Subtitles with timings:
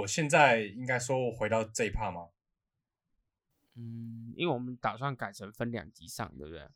[0.00, 2.28] 我现在应该说回到这一趴吗？
[3.76, 6.68] 嗯，因为我们打算改成分两集上，对不对？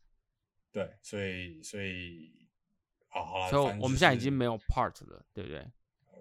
[0.72, 2.48] 对，所以所以，
[3.08, 5.60] 好好了，所以我们现在已经没有 part 了，对不对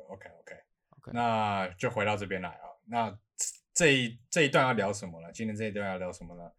[0.09, 0.55] ？OK OK
[0.89, 2.65] OK 那就回到这边来啊。
[2.85, 3.17] 那
[3.73, 5.31] 这一这一段要聊什么呢？
[5.31, 6.51] 今天这一段要聊什么呢？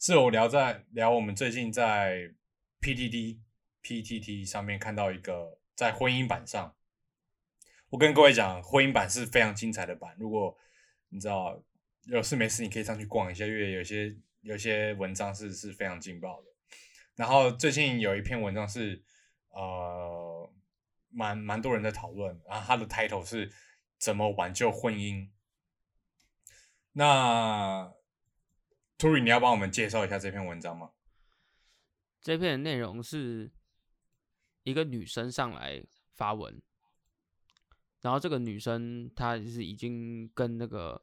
[0.00, 2.32] 是我聊在聊我们最近在
[2.80, 3.38] PTT
[3.82, 6.74] PTT 上面看到一个在婚姻版上，
[7.92, 10.16] 我跟各位讲，婚姻版是非常精彩的版。
[10.18, 10.56] 如果
[11.10, 11.62] 你知道
[12.04, 16.48] 有事没事，你可以上去逛一下，因为有些有些文章是是非常劲爆的。
[17.16, 19.04] 然后最近有一篇文章是
[19.50, 20.50] 呃
[21.10, 23.52] 蛮蛮多人在讨论，然后它的 title 是
[23.98, 25.28] 怎么挽救婚姻。
[26.92, 27.92] 那
[28.96, 30.92] Turi，你要帮我们介绍一下这篇文章吗？
[32.22, 33.52] 这篇的内容是
[34.62, 35.84] 一个女生上来
[36.14, 36.62] 发文，
[38.02, 41.02] 然后这个女生她是已经跟那个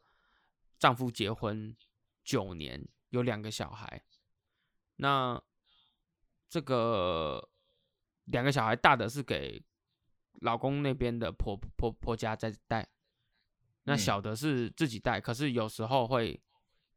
[0.77, 1.75] 丈夫结婚
[2.23, 4.03] 九年，有两个小孩。
[4.97, 5.41] 那
[6.47, 7.49] 这个
[8.25, 9.63] 两个小孩大的是给
[10.41, 12.87] 老公那边的婆婆婆家在带，
[13.83, 16.41] 那嗯小的是自己带，可是有时候会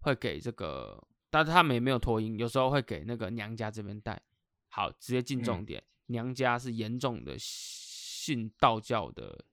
[0.00, 4.20] 会给这个，但是他们也没有托婴，有时候会给那个娘家这边带。
[4.68, 9.44] 好，直接进重嗯点，娘家是严重的信道教的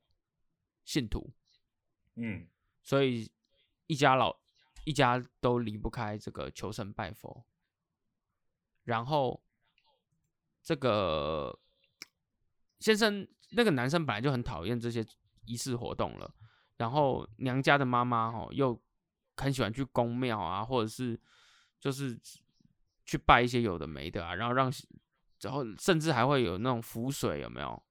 [0.89, 1.31] 信徒，
[2.15, 2.47] 嗯
[2.81, 3.31] 所以
[3.85, 4.35] 一家老
[4.85, 7.45] 一家都离不开这个求神拜佛。
[8.85, 9.39] 然后
[10.63, 11.59] 这个
[12.79, 15.05] 先生那个男生本来就很讨厌这些
[15.45, 16.33] 仪式活动了，
[16.77, 18.81] 然后娘家的妈妈哦又
[19.37, 21.19] 很喜欢去宫庙啊，或者是
[21.79, 22.19] 就是
[23.05, 24.73] 去拜一些有的没的啊，然后让
[25.41, 27.83] 然后甚至还会有那种符水有没有？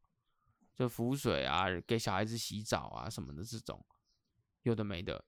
[0.78, 3.84] 就浮水啊，给小孩子洗澡啊什么的这种
[4.62, 5.24] 有的没的，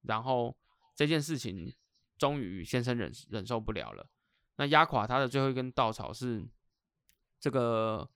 [0.00, 0.56] 然后
[0.94, 1.70] 这件事情
[2.16, 4.10] 终于先生忍忍受不了了。
[4.56, 6.48] 那压垮他的最后一根稻草是，
[7.38, 8.10] 这个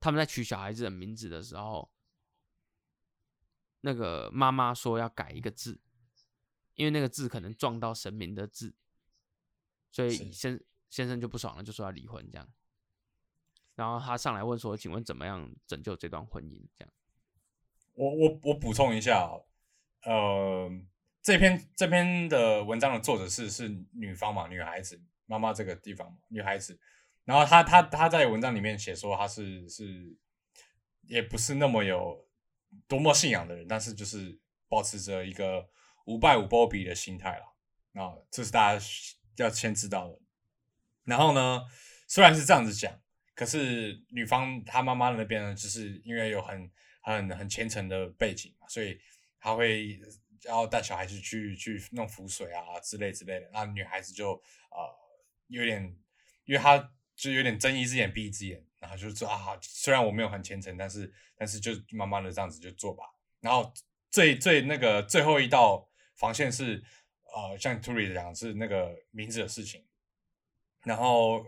[0.00, 1.92] 他们在取小孩子的名字的时候，
[3.82, 5.78] 那个妈妈说要改一个字，
[6.76, 8.74] 因为那个字可能撞到神明的字，
[9.90, 12.48] 所以先先生就不爽了，就说要离婚这样。
[13.82, 16.92] 然后他上来问说：“请问怎么样拯救这段婚姻？”这样，
[17.94, 19.44] 我我我补充一下哦，
[20.04, 20.70] 呃，
[21.20, 26.78] 这篇这篇的文章的作者是是女方嘛，女孩子妈妈这个地方嘛，女孩子。
[27.24, 30.16] 然后她她她在文章里面写说她是是
[31.08, 32.24] 也不是那么有
[32.86, 34.38] 多么信仰的人，但是就是
[34.68, 35.68] 保持着一个
[36.06, 37.46] 无拜无波比的心态啦。
[37.90, 38.84] 那这是大家
[39.38, 40.20] 要先知道的。
[41.02, 41.62] 然后呢，
[42.06, 43.01] 虽然是这样子讲，
[43.42, 46.70] 可是女方她妈妈那边呢，就是因为有很
[47.00, 48.96] 很很虔诚的背景嘛，所以
[49.40, 49.98] 她会
[50.44, 53.50] 要带小孩子去去弄符水啊之类之类的。
[53.52, 54.30] 那女孩子就
[54.70, 54.78] 呃
[55.48, 55.82] 有点，
[56.44, 56.78] 因为她
[57.16, 63.02] 就有点睁一只眼闭一只眼，然后就说啊，虽然我没有很虔诚，但是但是就慢慢的这样子就做吧。
[63.40, 63.74] 然后
[64.08, 66.80] 最最那个最后一道防线是
[67.34, 69.84] 呃，像 Turi 讲是那个名字的事情。
[70.84, 71.44] 然后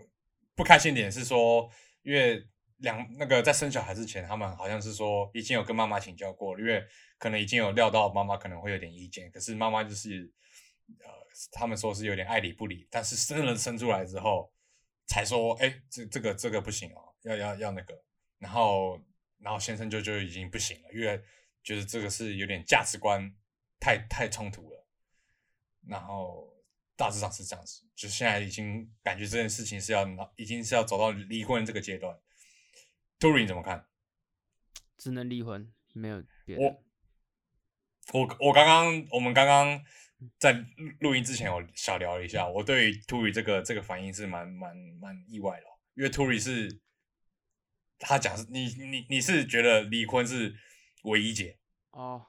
[0.57, 1.69] 不开心点是说，
[2.03, 2.47] 因为
[2.79, 6.85] 两那个在生小孩之前，他们好像是说已经有跟妈妈请教过，因为
[7.19, 10.33] 可能已经有料到妈妈可能会有点意见，可是妈妈就是
[11.01, 11.11] 呃，
[11.53, 14.53] 他们说是有点爱理不理，但是真的生出来之后
[15.07, 18.05] 才说，哎，这这个这个不行哦，要要要那个，
[18.39, 19.01] 然后
[19.39, 21.21] 然后先生就就已经不行了，因为
[21.63, 23.35] 觉得这个是有点价值观
[23.81, 24.87] 太太冲突了，
[25.89, 26.54] 然后。
[26.97, 30.07] 大致上是这样子，就现在已经感觉这件事情是要
[30.37, 32.17] 已经是要走到离婚这个阶段。
[33.19, 33.87] Tory 你怎么看？
[34.97, 36.83] 只能离婚，没有别我的。
[38.13, 39.83] 我我刚刚我们刚刚
[40.39, 40.65] 在录
[41.01, 46.81] 录音之前，我小聊了一下，我对于 Tury 这个这个反应是蛮蛮蛮意外的哦，因为 Tury 是
[47.99, 50.55] 他讲是你你你是觉得离婚是
[51.05, 51.59] 唯一解？
[51.91, 52.27] 哦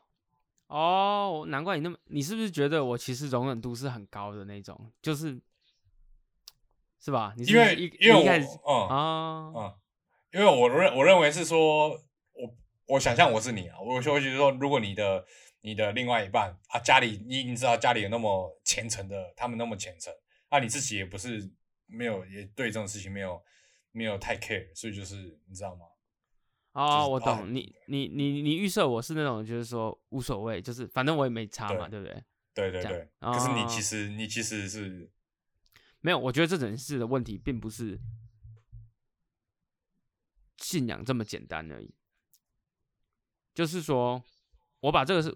[0.68, 4.92] 哦，难怪你那么，你是不是觉得我其实容忍度是很高的那种？
[5.02, 5.40] 就是
[7.00, 7.34] 是吧？
[7.38, 9.76] 你是因为因为一开始我嗯啊，嗯，
[10.34, 12.56] 因为我认我认为是说，我
[12.88, 15.24] 我想象我是你啊，我就会觉得说，如果你的
[15.62, 20.12] 你的另外一半啊，家里你已经知道家里有那么虔诚的，他们那么虔诚，
[20.50, 21.52] 那、你自己也不是
[21.86, 23.40] 没有也对这种事情没有
[23.92, 25.86] 没有太 care，所以就是你知道吗？
[26.76, 32.24] 哦，我懂你，你你你预设我是那种，就是说无所谓，就是反正我也没差嘛，对对不对？
[32.54, 35.10] 对对对，可是你哦其实你其实是
[36.02, 37.98] 没有，我觉得这整件事的问题并不是
[40.58, 41.96] 信仰这么简单而已，
[43.54, 44.22] 就是说，
[44.82, 45.34] 我把这个是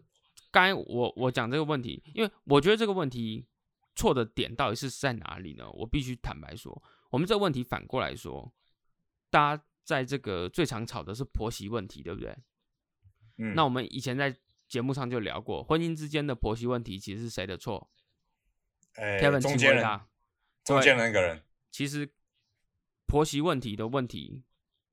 [0.51, 3.47] 刚才我我讲这个问题，因为我觉得这个问题
[3.95, 5.69] 错的点到底是在哪里呢？
[5.71, 8.53] 我必须坦白说，我们这个问题反过来说，
[9.29, 12.37] 大家在这个最常吵的是婆媳问题，对不对？
[13.37, 14.37] 嗯，那我们以前在
[14.67, 17.89] 节目上就聊过，婚姻之间的婆媳问题其实是谁的错
[18.93, 20.01] 哎中间人。
[20.63, 22.07] 中间的那个人，其实
[23.07, 24.43] 婆媳问题的问题，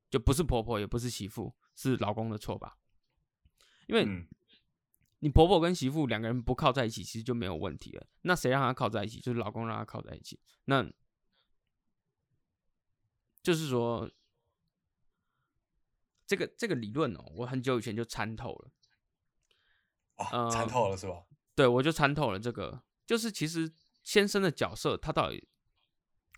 [0.08, 2.78] 就不是婆婆，也不是媳妇，是老公的错吧？
[3.86, 4.26] 因为嗯，
[5.18, 8.06] 你婆婆跟媳妇两个人不靠在一起，其实就没有问题了。
[8.22, 9.20] 那谁让她靠在一起？
[9.20, 10.40] 就是老公让她靠在一起。
[10.64, 10.90] 那
[13.42, 14.10] 就是说，
[16.26, 18.70] 这个这个理论哦，我很久以前就参透了。
[20.16, 21.24] 啊，呃参透了是吧？
[21.54, 25.48] 对，我就参透了这个，就是其实先生的角色，他到底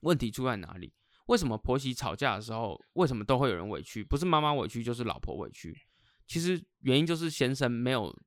[0.03, 0.93] 问题出在哪里？
[1.27, 4.03] 为什么婆媳吵架的时候，为什么都会有人委屈？
[4.03, 5.79] 不是妈妈委屈，就是老婆委屈。
[6.27, 8.19] 其实原因就是先生没有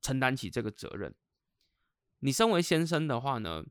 [0.00, 1.14] 承担起这个责任。
[2.20, 3.64] 你身为先生的话呢，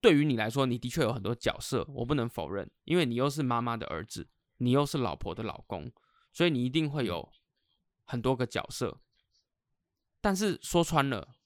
[0.00, 4.28] 对于你来说，你的确有很多角色，我不能否认，因为你又是妈妈的儿子，
[4.64, 5.92] 你又是老婆的老公，
[6.32, 7.30] 所以你一定会有
[8.04, 9.00] 很多个角色。
[10.20, 11.36] 但是说穿了，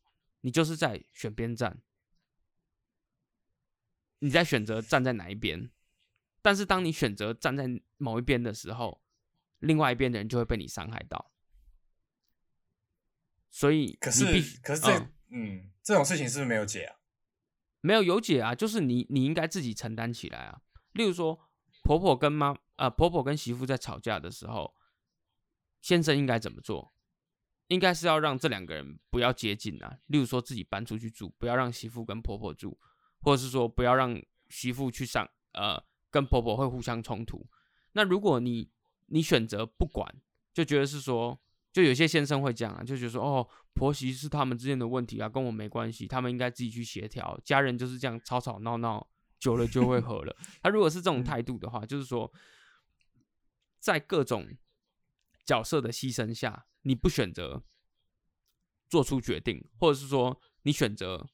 [0.42, 1.82] 你就是在选边站，
[4.20, 5.70] 你在选择站在哪一边。
[6.40, 7.66] 但是当你选择站在
[7.96, 9.02] 某一边的时候，
[9.58, 11.32] 另外一边的人就会被你伤害到。
[13.50, 14.24] 所以可是
[14.62, 16.96] 可是这嗯嗯，这种事情是不是没有解啊？
[17.80, 20.62] 没有有解啊，就是你你应该自己承担起来啊。
[20.92, 21.50] 例如说，
[21.82, 24.75] 婆婆跟妈呃婆婆跟媳妇在吵架的时候，
[25.82, 26.94] 先生应该怎么做？
[27.66, 29.98] 应该是要让这两个人不要接近啊。
[30.06, 32.78] 例如说自己搬出去住，不要让媳妇跟婆婆住，
[33.20, 35.78] 或者是说不要让媳妇去上呃
[36.10, 37.46] 跟婆婆会互相冲突。
[37.92, 38.70] 那如果你
[39.06, 40.14] 你选择不管，
[40.54, 41.38] 就觉得是说，
[41.72, 47.38] 就有些先生会这样啊，就觉得说哦，婆媳是他们之间的问题啊，跟我没关系，他们应该自己去协调。
[47.44, 49.06] 家人就是这样吵吵闹闹，
[49.38, 50.34] 久了就会和了。
[50.62, 52.32] 他如果是这种态度的话，就是说，
[53.78, 54.56] 在各种
[55.44, 57.62] 角色的牺牲下，你不选择
[58.88, 61.28] 做出决定，或者是说你选择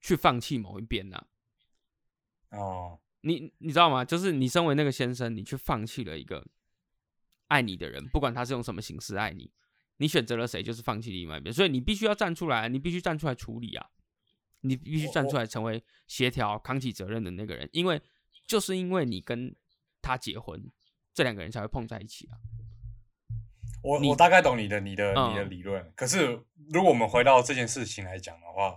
[0.00, 1.26] 去放弃某一边呐、
[2.50, 4.04] 哦，你你知道吗？
[4.04, 6.46] 就是你身为那个先生，你去放弃了一个
[7.48, 9.52] 爱你的人，不管他是用什么形式爱你，
[9.98, 11.52] 你选择了谁，就是放弃另外一边。
[11.52, 13.90] 所以你必须要站出来，你必须站出来处理啊，
[14.60, 18.00] 你必须站出来成为协调、扛起责任的那个人，因为
[18.46, 19.54] 就是因为你跟
[20.00, 20.70] 他结婚，
[21.20, 22.40] 这两个人才会碰在一起啊。
[23.82, 28.74] 我我大概懂你的你的你的嗯理论，可是如果我们回到这件事情来讲的话，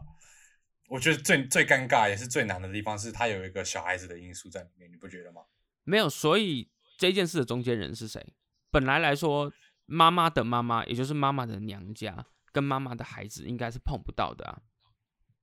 [0.89, 5.43] 我觉得最最尴尬也是最难的地方是他有一个小孩子的因素在里面，你不觉得吗？
[5.85, 8.33] 没有，所以这件事的中间人是谁？
[8.71, 9.53] 本来来说，
[9.85, 14.61] 妈妈的妈妈，也就是妈妈的娘家，跟妈妈的孩子应该是碰不到的啊，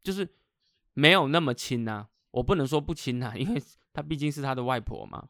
[0.03, 0.29] 就是
[0.93, 2.11] 没有那么亲啊。
[2.33, 3.63] 我不能说不亲啊，因为
[3.95, 5.29] 她毕竟是她的外婆嘛，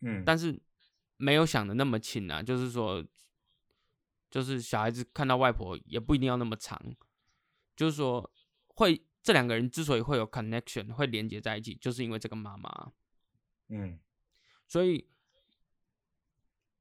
[0.00, 0.60] 嗯，但是
[1.16, 2.42] 没有想的那么亲啊。
[2.42, 3.04] 就是说，
[4.30, 6.80] 就是小孩子看到外婆也不一定要那么长，
[7.74, 8.32] 就是说
[8.68, 12.92] 会这两个人之所以会有 connection，会连接在一起，就是因为这个妈妈。
[13.68, 13.98] 嗯
[14.68, 15.08] 所以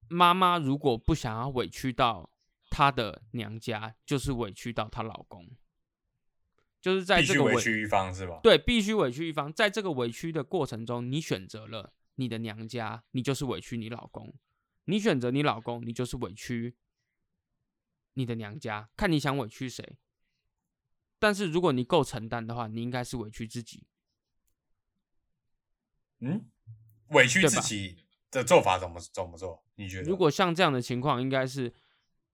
[0.08, 2.30] 妈妈如果不想要委屈到
[2.70, 5.50] 她的娘家，就是委屈到她老公，
[6.82, 8.40] 就是在这个委委屈一方是吧？
[8.44, 14.34] 对必须委屈一方，在这个委屈的过程中，你选择了你的娘家，你就是委屈你老公；
[14.86, 16.76] 你选择你老公，你就是委屈
[18.14, 19.98] 你的娘家，看你想委屈谁。
[21.20, 23.88] 但是如果你够承担的话，你应该是委屈自己。
[26.20, 26.50] 嗯，
[27.10, 29.64] 委屈自己的做法怎么怎么做？
[29.76, 30.10] 你觉得？
[30.10, 31.74] 如果像这样的情况，应该是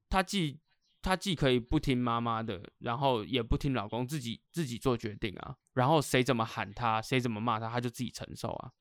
[0.09, 0.59] 他既
[1.01, 5.57] 他既可以不听妈妈的，然后也不听老公，自己自己做决定啊。
[5.73, 8.71] 然后谁怎么喊他，谁怎么骂他，他就自己承受啊。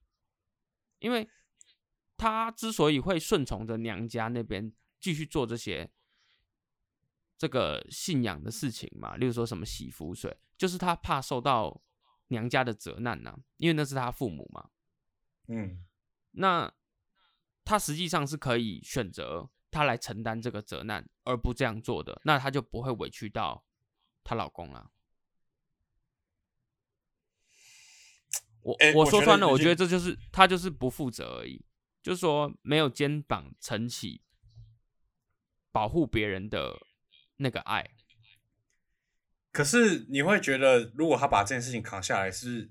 [1.00, 1.28] 因为
[2.16, 5.90] 他之所以会顺从着娘家那边继续做这些
[7.36, 11.82] 这个信仰的事情嘛，例如说什么洗符水，就是他怕受到
[12.28, 14.70] 娘家的责难呐、因为那是他父母嘛。
[15.48, 15.84] 嗯
[16.32, 16.72] 那
[17.64, 23.64] 他实际上是可以选择他来承担这个责难，而不这样做的，那他就不会委屈到
[24.22, 24.90] 她老公了。
[28.62, 31.64] 我、诶我我说穿了，我觉得这就是他就是不负责而已，
[32.02, 34.22] 就是说没有肩膀撑起
[35.72, 36.78] 保护别人的
[37.36, 37.90] 那个爱。
[39.52, 42.70] 可是你会觉得，如果他把这件事情扛下来，是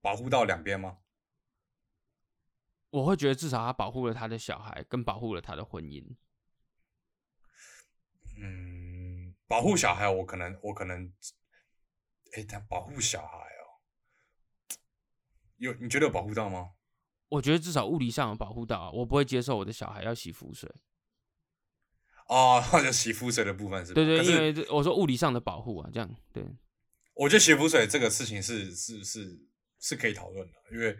[0.00, 0.98] 保护到两边吗？
[2.90, 6.16] 我会觉得至少他保护了他的小孩，跟保护了他的婚姻。
[8.40, 11.12] 嗯保护小孩，我可能我可能，
[12.34, 13.57] 哎，他保护小孩哦，
[15.58, 16.70] 有你觉得有保护到吗？
[17.28, 20.70] 我觉得至少物理上有保护到啊，我不会接受我的小孩要洗肤水。
[22.26, 23.94] 哦， 就洗肤水的部分是吧？
[23.94, 26.44] 对对，因为我说物理上的保护啊，这样对。
[27.14, 29.38] 我觉得洗肤水这个事情是是是
[29.80, 30.96] 是可以讨论的，因为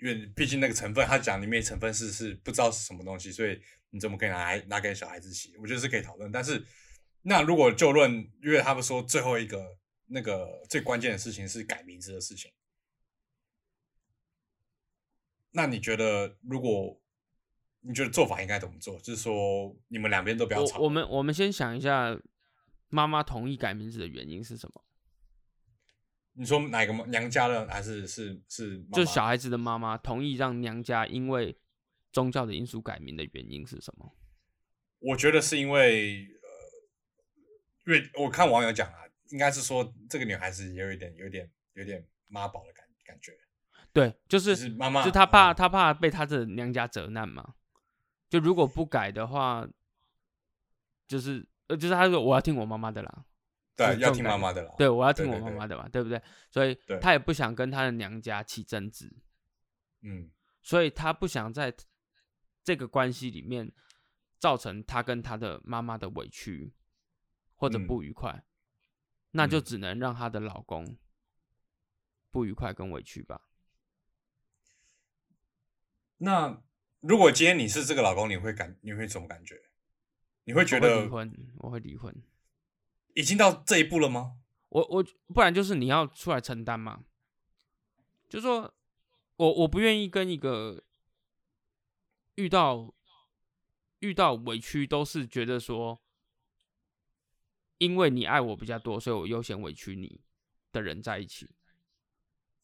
[0.00, 5.54] 因为毕竟那个成分，他讲里面成分是是不知道是什么东西，所以你怎么可以拿来拿给小孩子洗？
[5.58, 6.32] 我觉得是可以讨论。
[6.32, 6.64] 但是
[7.22, 8.12] 那如果就论，
[8.42, 9.76] 因为他们说最后一个
[10.06, 12.50] 那个最关键的事情是改名字的事情，
[15.56, 17.00] 那你觉得如果
[17.80, 18.98] 你觉得做法应该怎么做？
[18.98, 20.78] 就是说你们两边都不要吵。
[20.78, 22.20] 我我们我们先想一下，
[22.88, 24.84] 妈妈同意改名字的原因是什么？
[26.34, 28.96] 你说哪个娘家的还是是是妈妈？
[28.98, 31.56] 就是小孩子的妈妈同意让娘家因为
[32.12, 34.14] 宗教的因素改名的原因是什么？
[34.98, 36.26] 我觉得是因为
[37.86, 38.98] 呃，因为我看网友讲啊，
[39.30, 43.32] 应该是说这个女孩子也有一点有点有点妈宝的感感觉，
[43.96, 47.54] 对，就就是是妈妈，就他怕嗯他怕被他的娘家责难嘛。
[48.28, 49.66] 就如果不改的话，
[51.06, 53.24] 就是呃，就是他说我要听我妈妈的啦，
[53.74, 56.20] 对要听妈妈的啦，对我要听我妈妈的嘛，对不对？
[56.50, 59.10] 所以对他也不想跟他的娘家起争执，
[60.02, 61.74] 嗯所以他不想在
[62.62, 63.72] 这个关系里面
[64.38, 66.74] 造成他跟他的妈妈的委屈
[67.54, 68.44] 或者嗯不愉快，
[69.30, 70.98] 那就嗯只能让她的老公
[72.30, 73.40] 不愉快跟委屈吧。
[76.18, 76.62] 那
[77.00, 79.60] 如果今天你是这个老公，你会感你会怎么感觉？
[80.44, 82.22] 你会觉我会离婚，我会离婚。
[83.14, 84.38] 已经到这一步了吗？
[84.68, 85.04] 我我
[85.34, 87.04] 不然就是你要出来承担嘛，
[88.28, 88.74] 就说
[89.36, 90.82] 我我不愿意跟一个
[92.34, 92.94] 遇到
[94.00, 96.00] 遇到委屈都是觉得说，
[97.78, 100.20] 因为你爱我比较多，所以我优先委屈你
[100.72, 101.48] 的人在一起。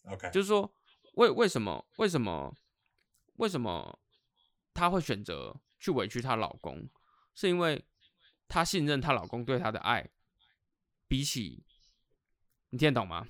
[0.05, 0.75] OK，就是说，
[1.15, 2.55] 为为什么为什么
[3.35, 3.99] 为什么
[4.75, 6.89] 她会选择去委屈她老公？
[7.35, 7.85] 是因为
[8.49, 10.09] 她信任她老公对她的爱，
[11.09, 11.65] 比起
[12.71, 13.27] 你听得懂吗？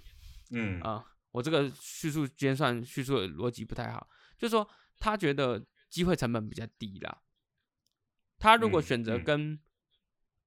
[0.51, 4.69] 嗯啊、我这个叙述今天算叙述的逻辑不太好，就是说
[4.99, 7.23] 她觉得机会成本比较低啦。
[8.39, 9.61] 她如果嗯选择嗯跟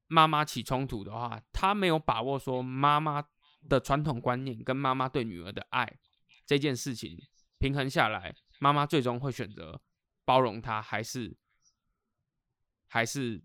[0.08, 3.26] 妈妈起冲突的话，她没有把握说妈妈
[3.68, 5.98] 的传统观念跟妈妈对女儿的爱
[6.46, 7.18] 这件事情
[7.58, 9.82] 平衡下来，妈妈最终会选择
[10.24, 11.36] 包容他，还是
[12.88, 13.44] 还是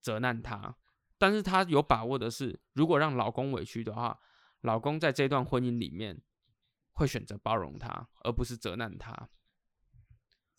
[0.00, 0.76] 责难他？
[1.18, 4.20] 但是她有把握的是，如果让老公委屈的话，
[4.60, 6.20] 老公在这段婚姻里面
[6.92, 9.30] 会选择包容她，而不是责难她。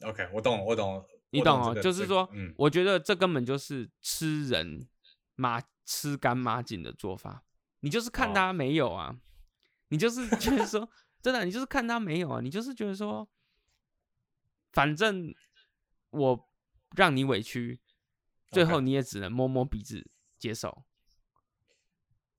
[0.04, 1.76] OK，我懂，我懂，我你懂哦？
[1.82, 4.88] 就是说，嗯，我觉得这根本就是吃人
[5.36, 7.44] 马吃干抹净的做法。
[7.82, 9.16] 你就是看哦他没有啊，
[9.90, 10.90] 你就是觉得说，
[11.22, 13.28] 真的，你就是看他没有啊，你就是觉得说，
[14.72, 15.34] 反正
[16.10, 16.50] 我
[16.96, 17.80] 让你委屈，
[18.52, 20.84] 最后你也只能摸摸鼻子接受。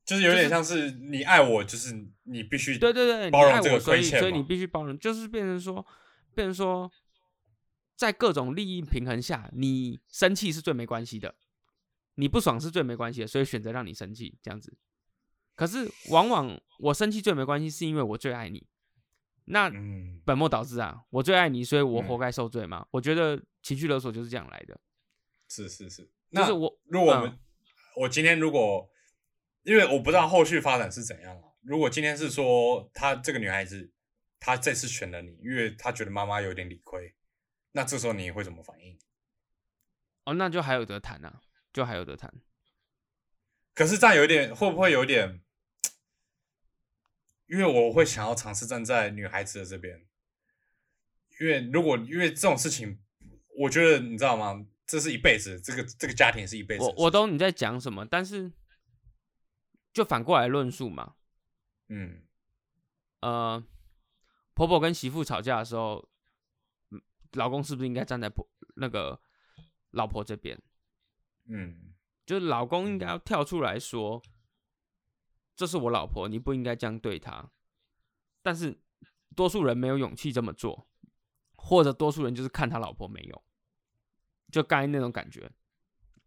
[0.05, 1.93] 就是有点像是你爱我，就是
[2.23, 5.87] 你必须对对对，包容这个你爱我，所以所以你必须包容，就是变成说，
[6.35, 6.91] 变成说，
[7.95, 11.35] 在各种利益平衡下，你生气是最没关系的，
[12.15, 14.79] 你不爽是最没关系的，所以选择让你生气这样子。
[15.55, 18.67] 可是往往我生气最没关系，是因为我最爱你，
[19.51, 21.03] 那嗯本末倒置啊！
[21.11, 22.87] 我最爱你，所以我活嗯该受罪嘛。
[22.91, 24.79] 我觉得情绪勒索就是这样来的，
[25.49, 27.39] 是是是，就那是我嗯如果我们、
[27.97, 28.89] 我今天如果，
[29.63, 31.49] 因为我不知道后续发展是怎样啊。
[31.63, 33.93] 如果今天是说她这个女孩子，
[34.39, 37.15] 她这次选了你，因为她觉得妈妈有点理亏，
[37.73, 38.99] 那这时候你会怎么反应？
[40.25, 41.41] 哦，那就还有得谈啊，
[41.73, 42.33] 就还有得谈。
[43.75, 45.41] 可是这样有一点，会不会有一点？
[47.49, 50.07] 因为我会想要尝试站在女孩子的这边，
[51.41, 52.99] 因为如果因为这种事情，
[53.59, 54.67] 我觉得你知道吗？
[54.87, 56.95] 这是一辈子，这个这个家庭是一辈子我。
[56.97, 58.51] 我懂你在讲什么，但是
[59.93, 61.17] 就反过来论述嘛，
[61.89, 62.23] 嗯
[63.21, 63.63] 呃，
[64.55, 66.09] 婆婆跟媳妇吵架的时候，
[66.91, 67.03] 嗯
[67.33, 69.21] 老公是不是应该站在婆那个
[69.91, 70.59] 老婆这边？
[71.47, 74.23] 嗯就是老公应该要跳出来说，
[75.59, 77.51] 这是我老婆，你不应该这样对她。
[78.43, 78.81] 但是
[79.35, 80.89] 多数人没有勇气这么做，
[81.57, 83.45] 或者多数人就是看他老婆没有，
[84.53, 85.51] 就刚才那种感觉。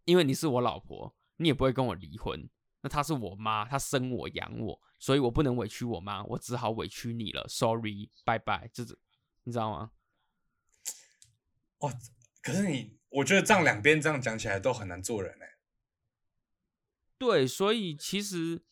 [0.04, 2.46] 因为你是我老婆，你也不会跟我离婚。
[2.82, 7.48] 那她是我妈，她生我养我，所以我不能委屈我妈，我只好委屈你了。
[7.48, 8.98] Sorry，拜拜，就是
[9.44, 9.92] 你知道吗？
[12.42, 15.56] 可是你，我觉得这样两边这样讲起来都很难做人哎、
[17.16, 18.62] 对，所以其实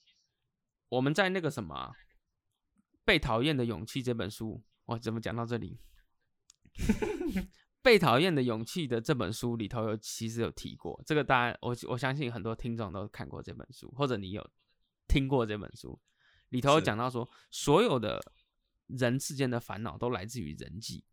[0.90, 1.92] 我们在那个什么啊
[3.04, 5.78] 《被讨厌的勇气》这本书，我怎么讲到这里？
[7.82, 14.50] 《被讨厌的勇气》的这本书里头有其实有提过，这个当然我我相信很多听众都看过这本书，或者你有
[15.08, 15.98] 听过这本书，
[16.50, 18.20] 里头有讲到说，所有的
[18.86, 21.04] 人世间的烦恼都来自于人际，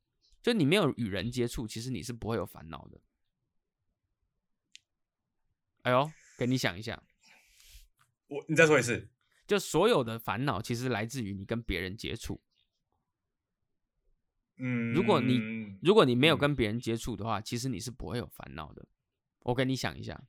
[0.42, 3.00] 就你没有与人接触，其实你是不会有烦恼的。
[5.84, 7.02] 哎呦，给你想一下，
[8.28, 9.08] 我你再说一次，
[9.48, 12.42] 就所有的烦恼其实来自于你跟别人接触。
[14.58, 15.40] 嗯，如果你
[15.82, 18.86] 如果你没有嗯跟别人接触的话，其实你是不会有烦恼的。
[19.40, 20.22] 我跟你想一下，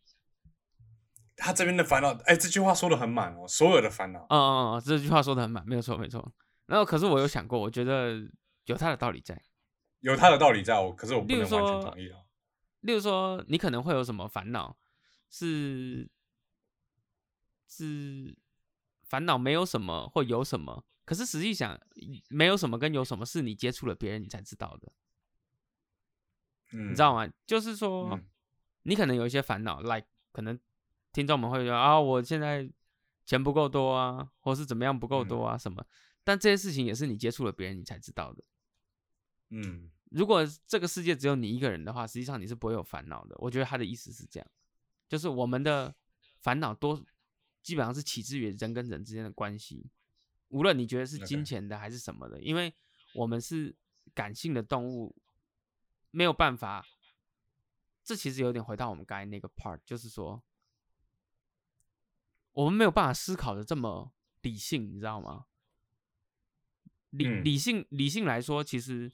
[1.34, 6.32] 他这边的烦恼，哎，这句话说的很满哦，所有的烦恼，嗯嗯嗯，这句话说的很满，没有错没错。
[6.66, 8.30] 然后可是我有想过，我觉得
[8.66, 9.42] 有他的道理在。
[10.00, 12.20] 有他的道理在我，可是我不能完全说同意啊。
[12.82, 14.76] 例如说，你可能会有什么烦恼，
[15.30, 16.08] 是
[17.66, 18.36] 是
[19.08, 21.80] 烦恼没有什么或有什么，可是实际想
[22.28, 24.92] 没有什么跟有什么是你接触了别人你才知道的，
[26.72, 27.26] 嗯，你知道吗？
[27.46, 28.24] 就是说，嗯
[28.82, 30.58] 你可能有一些烦恼，like 可能
[31.12, 32.70] 听众们会说啊，我现在
[33.26, 35.84] 钱不够多啊，或是怎么样不够多啊什么，
[36.24, 38.44] 但这些事情也是你接触了别人你才知道的。
[39.50, 43.34] 嗯如果这个世界只有你一个人的话，实际上你是不会有烦恼的。
[43.38, 44.50] 我觉得他的意思是这样，
[45.06, 45.94] 就是我们的
[46.40, 47.04] 烦恼多
[47.62, 49.90] 基本上是起自于人跟人之间的关系，
[50.48, 52.74] 无论你觉得是金钱的还是什么的，因为
[53.14, 53.74] 我们是
[54.14, 55.14] 感性的动物，
[56.10, 56.86] 没有办法。
[58.02, 60.42] 这其实有点回到我们刚才那个 part，就是说，
[62.52, 65.44] 我们没有办法思考的这么理性，你知道吗？
[67.10, 69.12] 理嗯理性理性来说，其实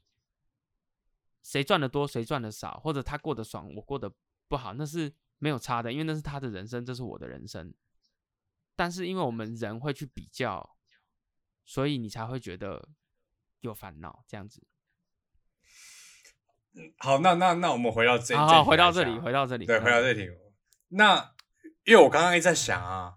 [1.42, 4.14] 谁赚的多，谁赚的少，或者他过得爽，我过得
[4.46, 7.74] 不好，那是没有差的，因为那是他的人生，这是我的人生。
[8.76, 10.76] 但是因为我们人会去比较，
[11.64, 12.88] 所以你才会觉得
[13.60, 14.66] 有烦恼这样子。
[16.98, 20.28] 好，那那那我们回到这，好好，回到这里，回到这里，对，回到嗯这里。
[20.88, 21.34] 那
[21.84, 23.14] 因为我刚刚一直在想啊，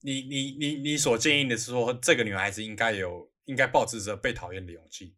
[0.00, 5.16] 你你你你所建议的是说，这个女孩子应该有应该保持着被讨厌的勇气，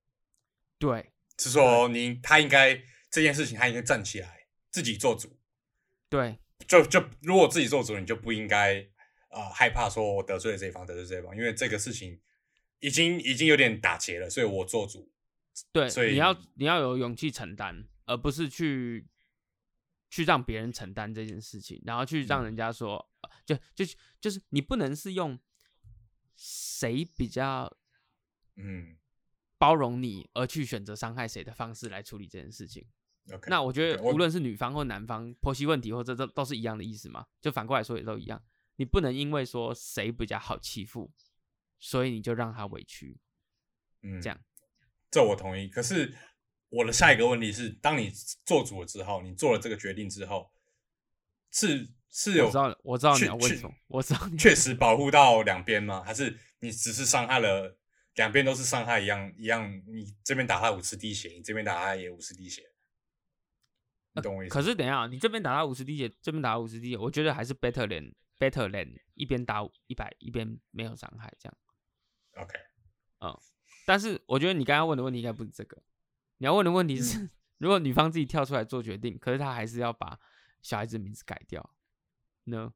[0.79, 5.37] 对是说你她应该这件事情她应该站起来自己做主，
[6.09, 8.89] 对就就如果自己做主，你就不应该
[9.37, 12.19] 呃害怕说我得罪了这一方，得罪这一方，因为这个事情
[12.81, 15.13] 已经已经有点打结了，所以我做主。
[15.73, 19.07] 对，所以你要你要有勇气承担，而不是去
[20.11, 23.85] 去让别人承担这件事情，然后去让嗯人家说，呃就就
[24.21, 25.39] 就是你不能是用
[26.35, 27.71] 谁比较
[28.57, 28.97] 嗯
[29.59, 32.87] 包容你而去选择伤害谁的方式来处理这件事情。
[33.49, 38.41] 那我觉得无论是女方或男方婆媳问题，或者都都是一样的意思嘛，就反过来说也都一样。
[38.77, 41.11] 你不能因为说谁比较好欺负，
[41.79, 43.19] 所以你就让他委屈。
[44.03, 44.41] 嗯这样，
[45.11, 45.69] 这我同意。
[45.69, 46.15] 可是
[46.69, 48.11] 我的下一个问题是，当你
[48.45, 50.51] 做主了之后，你做了这个决定之后，
[51.51, 56.03] 是是有我知道，我知道你要问什么，我知道你确实保护到两边吗？
[56.05, 57.77] 还是你只是伤害了
[58.15, 59.83] 两边都是伤害一样一样？
[59.87, 62.63] 你这边打他五十滴血，你这边打他也五十滴血，
[64.13, 64.61] 你懂我意思吗？
[64.61, 71.57] 可是等一下，你这边打他五十滴血，这边打他五十滴血，我觉得还是 better than better than 一边打一百一边没有伤害这样。
[72.35, 72.59] OK，
[73.21, 73.39] 嗯
[73.87, 75.83] 但是我觉得你刚刚问的问题应该不是这个，
[76.39, 80.19] 你要问的问题是， 如果女方自己跳出来做决定，可是她还是要把
[80.61, 81.75] 小孩子名字改掉，
[82.45, 82.75] 呢？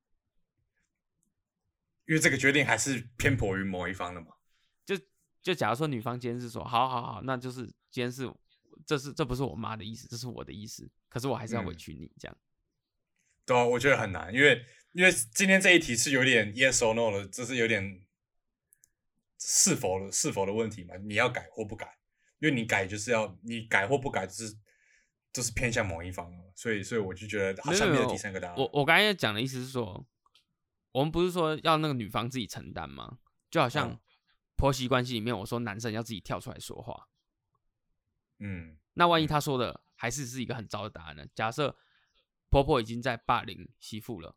[2.06, 4.28] 因为这个决定还是偏颇于某一方的嘛。
[4.84, 4.96] 就
[5.42, 8.32] 就假如说女方今天是说，好好好，那就是今天是，
[8.86, 12.36] 这是这不是我妈的意思，这是我的意思，可是我还是要委嗯屈你这样。
[13.44, 18.05] 对啊，我觉得很难，因为因为今天这一题是有点 yes or no 的，这是有点
[19.38, 20.96] 是否的是否的问题嘛？
[20.96, 21.98] 你要改或不改，
[22.40, 24.57] 因为你改就是要你改或不改，就是
[25.33, 28.57] 就是偏向某一方了，所以所以我就觉得好像没有第三个答案。
[28.57, 30.05] 我我刚才讲的意思是说，
[30.90, 33.18] 我们不是说要那个女方自己承担吗？
[33.48, 34.00] 就好像嗯
[34.57, 37.09] 婆媳关系里面，我说男生要自己跳出来说话，
[38.38, 41.24] 嗯那万一嗯他说的还是是一个很糟的答案呢？
[41.35, 41.76] 假设
[42.50, 44.37] 婆婆已经在霸凌媳妇了，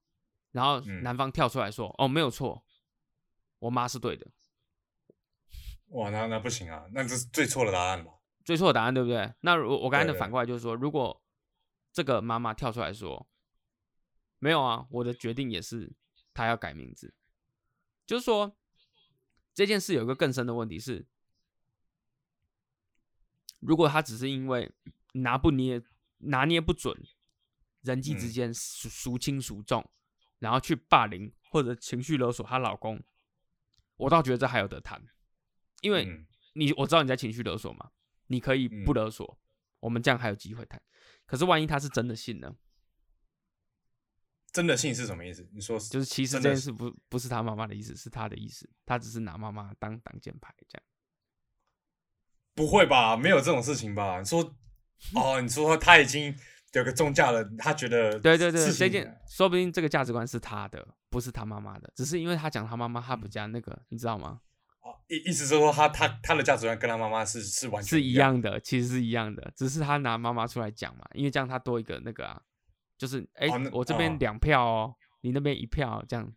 [0.54, 2.64] 然后嗯男方跳出来说：“哦，没有错，
[3.60, 4.26] 我妈是对的。
[5.88, 8.14] 哇，那那不行啊，那这是最错的答案吧？”
[8.46, 9.34] 最错的答案对不对？
[9.42, 11.22] 那我我刚才的反过来就是说，如果
[11.92, 13.28] 这个妈妈跳出来说
[14.40, 15.94] ：“没有啊，我的决定也是
[16.34, 17.14] 她要改名字。”
[18.08, 18.58] 就是说
[19.54, 21.06] 这件事有一个更深的问题是，
[23.60, 24.74] 如果他只是因为
[25.14, 25.82] 拿不捏、
[26.18, 27.02] 拿捏不准，
[27.82, 29.90] 人际之嗯间孰孰轻孰重，
[30.44, 33.02] 然后去霸凌或者情绪勒索她老公，
[33.96, 35.02] 我倒觉得这还有得谈，
[35.82, 37.92] 因为嗯你我知道你在情绪勒索嘛，
[38.28, 39.40] 你可以不嗯勒索，
[39.80, 40.82] 我们这样还有机会谈。
[41.26, 42.58] 可是万一他是真的信呢？
[44.52, 45.50] 真的信是什么意思？
[45.54, 50.84] 你说就是其实这件事不不是他妈妈的意思，是他的意思，他只是拿妈妈当挡箭牌这样。
[52.54, 53.16] 不会吧？
[53.16, 54.20] 没有这种事情吧？
[54.20, 54.42] 你说
[55.16, 56.38] 哦，你说他已经
[56.80, 64.42] 有个中价了，他觉得对对对，这件说不定这个价值观是他的，不是他妈妈的，只是因为他讲他妈妈，他比较那个，你知道吗？
[64.82, 72.42] 哦意意思是说他他他的价值观跟他妈妈是是完全是一一样样的，其实是一样的，只是他拿妈妈出来讲嘛，因为这样他多一个那个啊，
[72.98, 76.34] 就是哎、哦我这边哦两票哦，你那边一票，这样，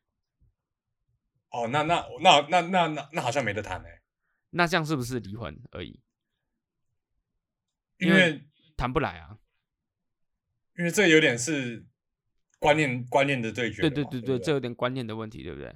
[1.50, 4.02] 哦，那那那那那那那好像没得谈哎，
[4.50, 6.00] 那这样是不是离婚而已？
[7.98, 8.46] 因为
[8.76, 9.38] 谈不来啊。
[10.78, 11.84] 因为这有点是
[12.58, 15.74] 观念观念的对决对对对对对，这有点观念的问题，对不对？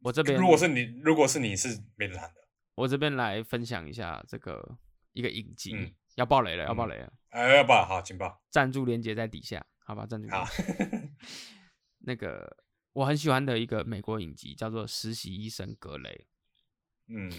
[0.00, 4.78] 我这边如果是你，如果是你是没得谈的，我这边来分享一下这个
[5.12, 8.40] 一个影集，嗯要爆雷了，要爆嗯雷了，哎，要爆好，请爆。
[8.50, 10.06] 赞助链接在底下，好吧？
[10.06, 10.46] 赞助链好
[12.00, 12.56] 那个
[12.92, 16.26] 我很喜欢的一个美国影集叫做《实习医生格雷》，
[17.14, 17.30] 嗯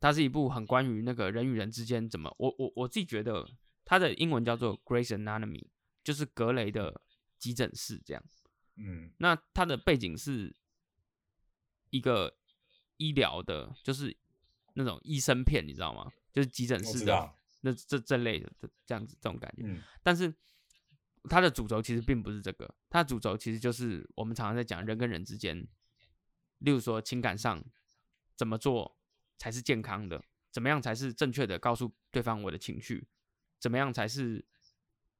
[0.00, 3.48] 它是一部很关于那个人与人之间怎么，我我我自己觉得
[3.84, 5.66] 它的英文叫做 Grace Anatomy，
[6.04, 7.00] 就是格雷的
[7.38, 8.22] 急诊室这样。
[8.76, 10.54] 嗯那它的背景是
[11.90, 12.36] 一个
[12.96, 14.16] 医疗的，就是
[14.74, 16.10] 那种医生片，你知道吗？
[16.32, 19.62] 就是急诊室的那这这类的这这样子这种感觉。
[19.64, 20.32] 嗯但是
[21.24, 25.66] 它的主轴其实并不是这个，它的主轴其实就是我们常常在讲人跟人之间，
[26.58, 27.64] 例如说情感上
[28.36, 28.96] 怎么做
[29.38, 33.06] 才是健康的，怎么样才是正确的告诉对方我的情绪，
[33.58, 34.44] 怎么样才是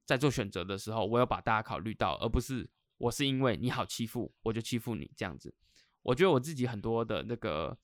[0.04, 5.54] 在做选择的时候，我有把大家考虑到，而不是我是因为你好欺负我就欺负你这样子。
[6.02, 7.78] 我觉得我自己很多的那个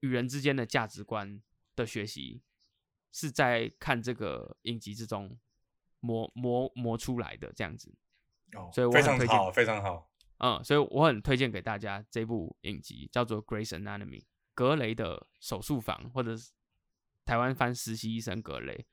[0.00, 1.40] 与人之间的价值观
[1.76, 2.42] 的学习，
[3.12, 5.38] 是在看这个影集之中
[6.00, 7.94] 磨磨磨出来的这样子。
[8.54, 14.20] 哦，所以我非常好，非常好，嗯，所以我很推荐给大家这部影集，叫做《Grace Anatomy》
[14.54, 16.50] 格雷的手术房，或者是
[17.24, 18.86] 台湾翻实习医生格雷，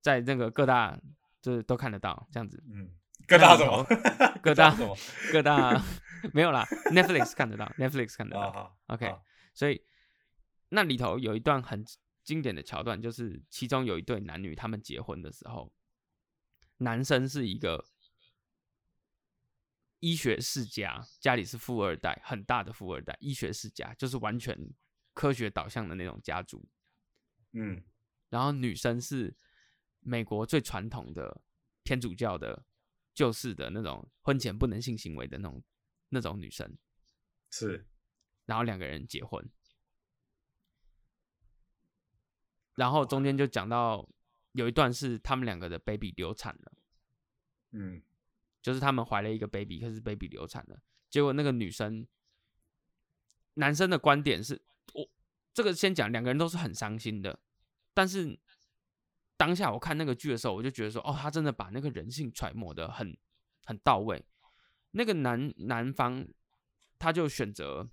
[0.00, 0.98] 在那个各大
[1.40, 2.62] 就是都看得到这样子。
[2.68, 2.90] 嗯，
[3.26, 3.84] 各大什么？
[4.42, 4.96] 各大什么？
[5.32, 5.82] 各大
[6.32, 8.76] 没有啦， Netflix 看得到，Netflix 看得到。
[8.86, 9.82] OK，好所以
[10.68, 11.84] 那里头有一段很
[12.22, 15.72] 经典的桥段，就是其中有一对男女他们结婚的时候，
[16.78, 17.84] 男生是一个
[20.06, 24.56] 医学世家，家里是富二代，很大的富二代，医学世家就是完全
[25.12, 26.64] 科学导向的那种家族。
[27.50, 27.82] 嗯。
[28.28, 29.36] 然后女生是
[29.98, 31.42] 美国最传统的
[31.82, 32.64] 天主教的
[33.14, 35.60] 旧式的那种婚前不能性行为的那种
[36.10, 36.78] 那种女生，
[37.50, 37.84] 是
[38.44, 39.44] 然后两个人结婚，
[42.76, 44.08] 然后中间就讲到
[44.52, 46.72] 有一段是他们两个的 baby 流产了，
[47.72, 48.00] 嗯
[48.66, 50.76] 就是他们怀了一个 baby，可是 baby 流产了，
[51.08, 52.04] 结果那个女生，
[53.54, 54.60] 男生的观点是
[54.92, 55.08] 我
[55.54, 57.38] 这个先讲，两个人都是很伤心的，
[57.94, 58.36] 但是
[59.36, 63.16] 当下我看那个剧的时候，我就觉得说，哦，他真的把那个人性揣摩的很
[63.66, 64.26] 很到位。
[64.90, 66.26] 那个男男方
[66.98, 67.88] 他就选择，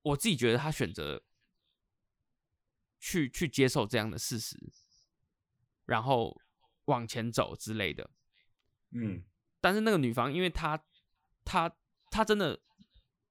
[0.00, 1.22] 我自己觉得他选择
[2.98, 4.58] 去去接受这样的事实，
[5.84, 6.40] 然后
[6.86, 8.10] 往前走之类的。
[8.90, 9.22] 嗯
[9.60, 10.78] 但是那个女方，因为她
[11.44, 11.74] 她
[12.10, 12.60] 她真的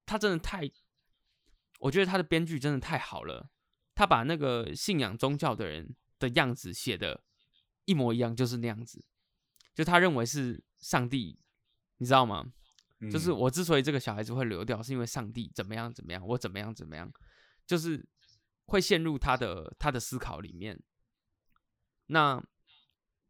[0.06, 0.70] 她真的太，
[1.80, 3.50] 我觉得她的编剧真的太好了，
[3.94, 7.24] 她把那个信仰宗教的人的样子写的
[7.86, 9.06] 一模一样，就是那样子，
[9.74, 11.40] 就他认为是上帝，
[11.98, 12.54] 你知道吗？
[13.00, 17.12] 嗯，就是我之所以这个小孩子会流掉，是因为上帝怎么样怎么样，我怎么样怎么样，
[17.68, 18.06] 就是
[18.66, 20.82] 会陷入他的他的思考里面。
[22.08, 22.44] 那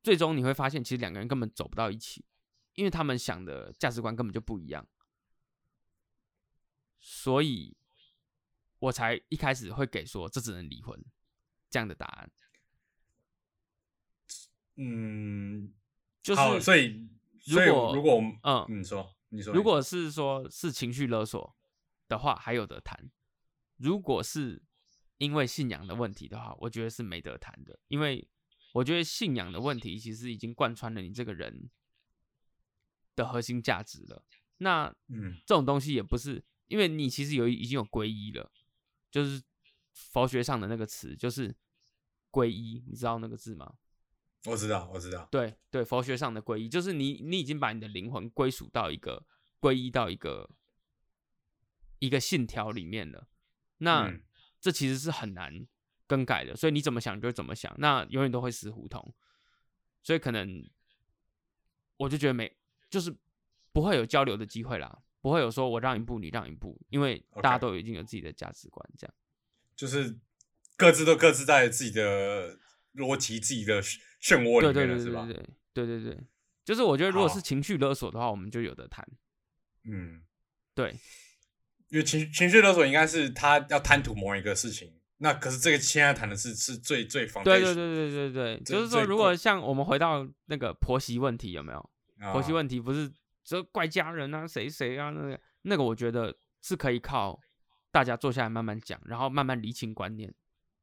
[0.04, 2.26] 最终你会发现，其实两个人根本走不到一起，
[2.76, 4.86] 因为他们想的价值观根本就不一样。
[7.00, 7.76] 所以，
[8.80, 11.04] 我才一开始会给说这只能离婚
[11.70, 12.32] 这样的答案。
[14.76, 15.74] 嗯，
[16.22, 17.08] 就是好，所以
[17.40, 21.56] 所以如果如果嗯你说你说，如果是说是情绪勒索
[22.08, 22.98] 的话，还有得谈；
[23.78, 24.62] 如果是
[25.18, 27.80] 因为信仰的问题的话，我觉得是没得谈的。
[27.88, 28.28] 因为
[28.74, 31.72] 我觉得信仰的问题其实已经贯穿了你这个人
[33.16, 34.24] 的核心价值了。
[34.58, 38.52] 那嗯这种东西也不是，因为你其实有已经有皈依了，
[39.10, 39.42] 就是
[39.94, 41.56] 佛学上的那个词，就是
[42.30, 43.76] 皈依，你知道那个字吗？
[44.46, 49.26] 我知道，我知道，对对，佛学上的皈依，就是你你已经把你的灵魂归属到一个
[49.60, 50.50] 皈依到一个
[52.00, 53.30] 一个信条里面了，
[53.78, 54.24] 那、嗯
[54.60, 55.68] 这其实是很难
[56.14, 59.12] 更改的，所以你怎么想就怎么想，那永远都会死胡同，
[60.04, 60.64] 所以可能
[61.98, 62.56] 我就觉得没
[62.88, 63.12] 就是
[63.72, 69.14] 不会有交流的机会啦，不会有说我让一步你让一步，因为大家都有已经有自己的价值观，这样。
[69.76, 70.16] 就是
[70.78, 72.60] 各自都各自在自己的
[72.94, 75.04] 逻辑、自己的漩漩涡对对里？
[75.04, 76.24] 对对对对对对，
[76.64, 79.04] 就是我觉得如果是情绪勒索的话，我们就有的谈，
[79.86, 80.22] 嗯，
[80.76, 80.96] 对。
[81.90, 91.90] 因为情情绪勒索应该是他要贪图某一个事情，那可是这个现在谈的是是最最防对对对对对对，这就是说，如果像我们回到那个婆媳问题，有没有？
[92.32, 93.12] 婆媳问题不是
[93.44, 97.40] 这怪家人啊，谁谁啊，那个那个，我觉得是可以靠
[97.92, 100.34] 大家坐下来慢慢讲，然后慢慢厘清观念，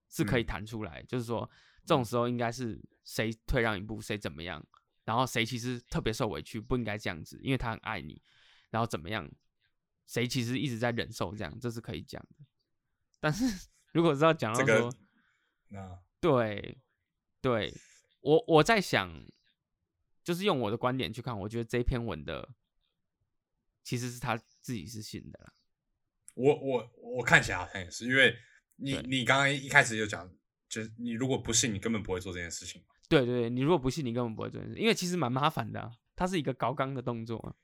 [0.08, 1.02] 是可以嗯谈出来。
[1.08, 1.48] 就是说，
[1.84, 4.62] 这种时候应该是谁退让一步，谁怎么样，
[5.04, 8.20] 然后谁其实特别受委屈，不应该这样子，因为他很爱你，
[8.70, 9.30] 然后怎么样，
[10.06, 12.44] 谁其实一直在忍受这样，这是可以讲的。
[13.18, 14.96] 但是如果是要讲到这说，个
[15.68, 16.78] 那对，
[17.40, 17.74] 对
[18.20, 19.24] 我我在想，
[20.22, 22.48] 就是用我的观点去看，我觉得这篇文的
[23.82, 25.52] 其实是他自己是信的啦。
[26.34, 28.36] 我我我看起来好像也是，因为
[28.76, 30.30] 你你刚刚一开始就讲，
[30.68, 32.94] 就是你如果不信，你根本不会做这件事情嘛。
[33.08, 37.54] 对对对，你如果不信，你根本不会做这件事，因为其实蛮麻烦的、啊，它是一个高纲的动作、啊。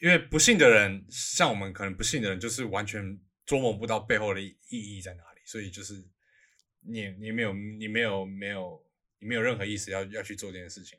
[0.00, 6.04] 因为不信的人，像我们可能不信的人，就是完全捉摸不到背后的意意义在哪里，所以就是
[6.80, 8.84] 你你没有你没有没有
[9.18, 10.98] 你没有任何意思要要去做这件事情，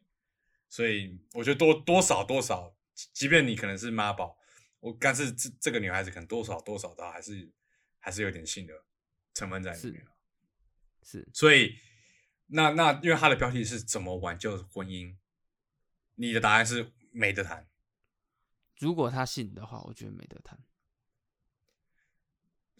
[0.69, 4.37] 所以我觉得多多少多少，即即便你可能是妈宝，
[4.79, 7.51] 我但是这这个女孩子可能多少多少她还是
[7.99, 8.73] 还是有点性的
[9.33, 10.11] 成分在里面啊
[11.03, 11.77] 是所以
[12.47, 15.17] 那那因为它的标题是怎么挽救婚姻，
[16.15, 17.67] 你的答案是没得谈。
[18.79, 20.59] 如果他信的话，我觉得没得谈。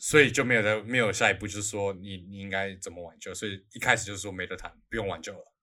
[0.04, 5.54] 所以就没有的没有下一步，就是说你你应该怎么挽救，所以一开始就是说没得谈，不用挽救了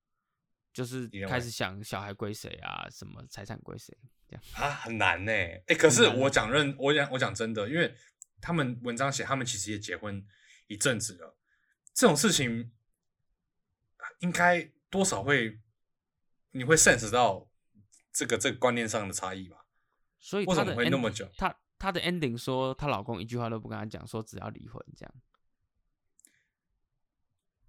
[0.72, 3.94] 就是开始想小孩归谁啊，什么财产归谁
[4.26, 4.42] 这样。
[4.54, 5.30] 啊，很难呢。
[5.66, 7.94] 哎，可是我讲认，我讲我讲真的，因为
[8.40, 10.26] 他们文章写他们其实也结婚
[10.68, 11.36] 一阵子了，
[11.92, 12.72] 这种事情
[14.20, 15.60] 应该多少会
[16.52, 17.46] 你会 sense 到
[18.10, 19.66] 这个这个观念上的差异吧？
[20.18, 25.14] 所以为什么会那么久她她的 ending 说，她老公一句话都不跟她讲，说只要离婚这样。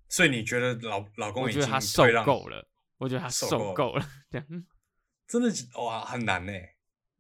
[0.10, 4.66] 所以你觉得老老公我已经受够了，我觉得他受够受够了这样。
[5.26, 5.50] 真的
[5.82, 6.52] 哇很难呢。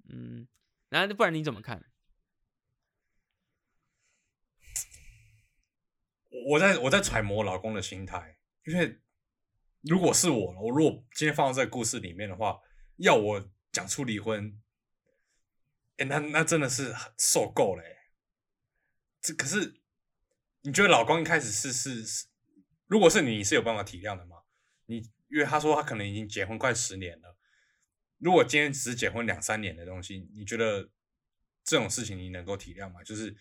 [0.09, 0.45] 嗯，
[0.89, 1.81] 然后不然你怎么看？
[6.49, 8.99] 我在我在揣摩老公的心态，因为
[9.83, 12.59] 如果是我，我如果今天放在这个故事里面的话，
[12.97, 14.61] 要我讲出离婚，
[16.05, 17.83] 那那真的是受够了、
[19.21, 19.81] 这可是
[20.61, 22.27] 你觉得老公一开始是是是，
[22.87, 24.37] 如果是你，是有办法体谅的吗？
[24.85, 24.97] 你
[25.29, 27.37] 因为他说他可能已经结婚快十年了，
[28.17, 30.89] 如果今天只是结婚两三年的东西，你觉得
[31.63, 33.03] 这种事情你能够体谅吗？
[33.03, 33.35] 就是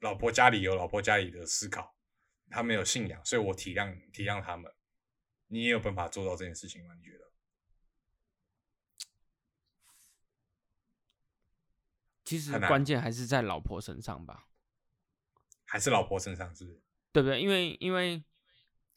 [0.00, 1.96] 老婆家里有老婆家里的思考，
[2.50, 4.72] 他们有信仰，所以我体谅体谅他们。
[5.48, 6.94] 你也有办法做到这件事情吗？
[6.94, 7.25] 你觉得？
[12.26, 14.48] 其实关键还是在老婆身上吧，
[15.64, 16.82] 还是老婆身上是不是？
[17.12, 17.40] 对不对？
[17.40, 18.22] 因为因为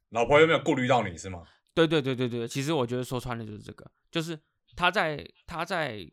[0.10, 1.48] 老婆有没有顾虑到你是吗？
[1.74, 4.38] 对对对对对，其实我觉得说穿了就是这个，就是
[4.76, 6.12] 他在他在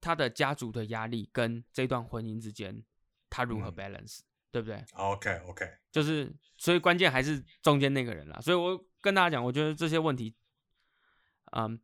[0.00, 2.82] 他的家族的压力跟这段婚姻之间，
[3.28, 8.40] 他如何嗯 balance，、对不对？OK OK，就是所以关键还是中间那个人啦。
[8.40, 10.34] 所以我跟大家讲，我觉得这些问题，
[11.52, 11.78] 嗯，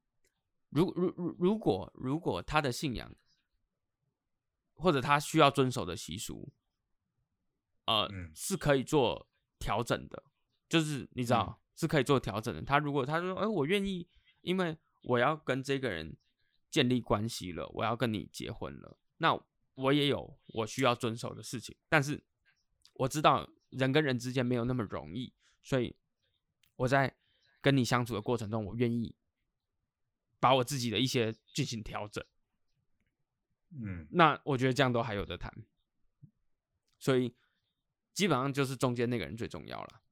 [0.71, 3.15] 如如如如果如果他的信仰
[4.77, 6.53] 或者他需要遵守的习俗，
[7.87, 10.23] 呃，嗯是可以做调整的，
[10.69, 12.63] 就是你知道、是可以做调整的。
[12.63, 14.07] 他如果他说，哎、我愿意，
[14.43, 16.17] 因为我要跟这个人
[16.71, 19.39] 建立关系了，我要跟你结婚了，那
[19.75, 22.23] 我也有我需要遵守的事情，但是
[22.95, 25.97] 我知道人跟人之间没有那么容易，所以
[26.77, 27.17] 我在
[27.61, 29.15] 跟你相处的过程中，我愿意
[30.39, 32.25] 把我自己的一些进行调整。
[33.71, 34.07] 嗯。
[34.11, 35.53] 那我觉得这样都还有的谈，
[36.99, 37.35] 所以
[38.13, 40.03] 基本上就是中间那个人最重要了。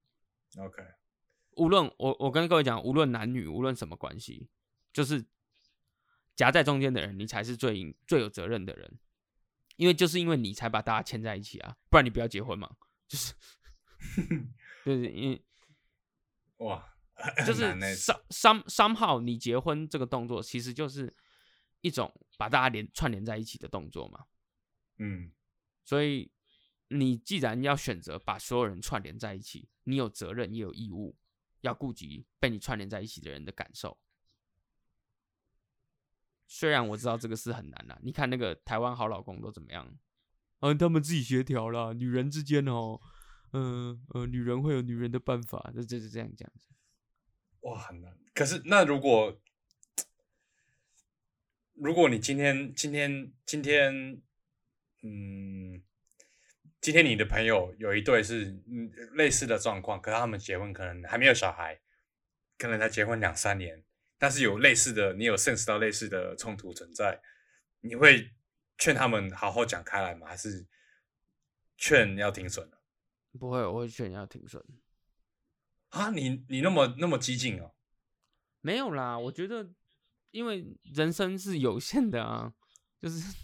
[0.59, 0.83] OK，
[1.57, 4.49] 无论我我跟各位讲，无论男女，无论什么关系，
[4.93, 5.25] 就是
[6.37, 8.99] 夹在中间的人，你才是最应最有责任的人，
[9.77, 12.77] 因为就是因为你才把大家牵在一起啊，不然你不要结婚嘛，
[13.09, 13.35] 就是，
[14.85, 15.45] 就是因为
[16.59, 16.97] 哇，
[17.45, 17.97] 就是很难欸。
[17.97, 21.13] some some somehow 你结婚这个动作其实就是
[21.81, 24.25] 一种把大家连串联在一起的动作嘛。
[24.99, 25.33] 嗯
[25.85, 26.31] 所以
[26.89, 31.17] 你既然要选择把所有人串联在一起，你有责任也有义务
[31.63, 33.99] 要顾及被你串联在一起的人的感受。
[36.47, 39.99] 虽然我知道这个事很难啦，你看那个台湾好老公都怎么样？
[40.61, 43.01] 嗯、他们自己协调啦，女人之间哦，
[43.53, 46.69] 嗯呃女人会有女人的办法，这就是这样这样子。
[47.61, 48.17] 哇，很难。
[48.35, 49.39] 可是那如果
[51.75, 54.23] 如果你今天今天今天，
[55.03, 55.83] 嗯，
[56.81, 61.81] 今天你的朋友有一对是嗯类似的状况，可是他们结婚可能还没有小孩，
[62.57, 63.85] 可能才结婚两三年，
[64.19, 67.21] 但是有类似的，你有 sense 到类似的冲突存在，
[67.81, 68.31] 你会
[68.79, 70.27] 劝他们好好讲开来吗？
[70.29, 70.67] 还是
[71.77, 72.77] 劝要停损呢？
[73.39, 74.65] 不会，我会劝你要停损。
[75.89, 77.75] 啊，你你那么那么激进哦？
[78.61, 79.71] 没有啦，我觉得
[80.35, 82.53] 因为人生是有限的啊，
[82.99, 83.37] 就是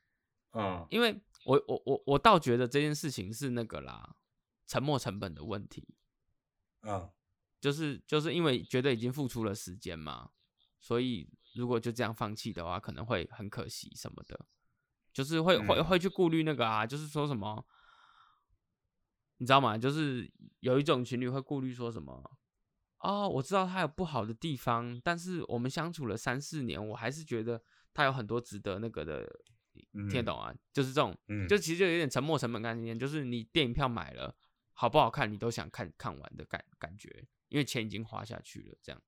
[0.56, 4.16] 嗯因为我我我我倒觉得这件事情是那个啦，
[4.66, 5.86] 沉没成本的问题，
[6.80, 7.10] 嗯
[7.60, 10.30] 就是就是因为觉得已经付出了时间嘛，
[10.80, 14.46] 所以如果就这样放弃的话，可能会很可惜什么的，
[15.12, 17.66] 就是会会嗯会去顾虑那个啊，就是说什么，
[19.36, 19.76] 你知道吗？
[19.76, 22.38] 就是有一种情侣会顾虑说什么。
[22.98, 27.62] 哦，我知道他有不好的地方，但是我们相处了三四年，我还是觉得
[27.94, 29.24] 他有很多值得那个的，
[29.92, 30.54] 听得嗯懂啊？
[30.72, 34.34] 就是这种，嗯，就其实就有点沉没成本概念，就是你电影票买了，
[34.72, 39.00] 好不好看你都想看看完的感感觉，因为钱已经花下去了，这样。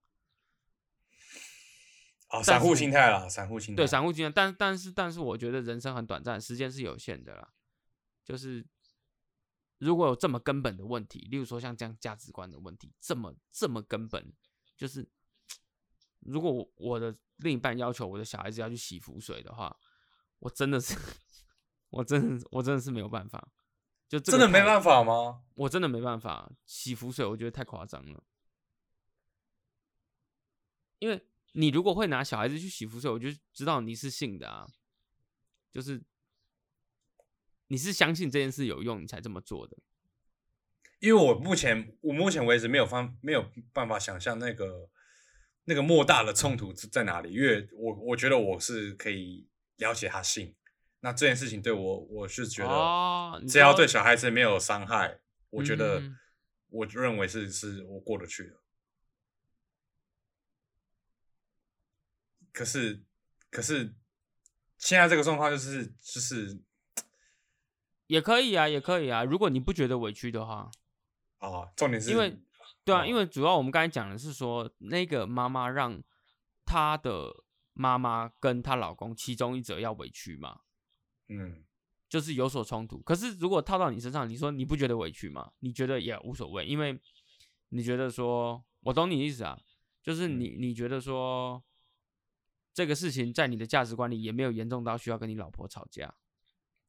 [2.29, 3.76] 哦，散户心态啦，散户心态。
[3.79, 7.53] 对，散户心态，但但是但是我觉得人生很短暂，时间是有限的啦。
[8.24, 8.64] 就是
[9.81, 14.33] 如果有这么根本的问题，例如说像这样价值观的问题，这么这么根本，
[14.77, 15.09] 就是
[16.21, 19.75] 如果我我的另一半要求我的小孩子要去洗浮水的话，
[20.38, 20.95] 我真的是，
[21.88, 23.53] 我真的我真的是没有办法，
[24.07, 25.45] 就真的没办法吗？
[25.55, 28.23] 我真的没办法洗浮水，我觉得太夸张了。
[30.99, 34.69] 因为你如果会拿小孩子去洗浮水，我就知道你是信的啊，
[35.71, 36.05] 就是
[37.71, 39.77] 你是相信这件事有用，你才这么做的。
[40.99, 44.91] 因为我目前我目前为止没有方没有办法想象那个
[45.65, 50.57] 那个莫大的冲突是在哪里，因为我我觉得我是可以了解他性，
[50.99, 56.19] 那这件事情对我我是觉得只要说对小孩子没有伤害，我觉得嗯
[56.71, 58.61] 我认为是是我过得去的。
[62.53, 63.05] 可是
[63.49, 63.95] 可是
[64.77, 66.61] 现在这个状况就是就是
[68.11, 69.23] 也可以啊，也可以啊。
[69.23, 70.68] 如果你不觉得委屈的话，
[71.38, 72.37] 哦，重点是因为
[72.85, 76.03] 对啊，哦因为主要我们刚才讲的是说，那个妈妈让
[76.64, 77.33] 她的
[77.73, 80.62] 妈妈跟她老公其中一者要委屈嘛，
[81.29, 81.64] 嗯
[82.09, 82.99] 就是有所冲突。
[83.03, 85.53] 可是如果套到你身上，你说你不觉得委屈吗？
[85.61, 87.01] 你觉得也无所谓，因为
[87.68, 89.57] 你觉得说，我懂你的意思啊，
[90.03, 91.62] 就是嗯你你觉得说，
[92.75, 96.12] 这个事情在你的价值观里也没有严重到需要跟你老婆吵架。